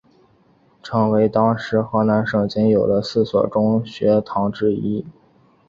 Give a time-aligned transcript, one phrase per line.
[0.81, 5.05] 成为当时河南省仅有的四所中学堂之一。